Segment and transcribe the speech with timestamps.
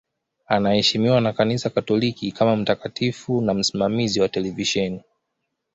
[0.47, 5.03] Anaheshimiwa na Kanisa Katoliki kama mtakatifu na msimamizi wa televisheni.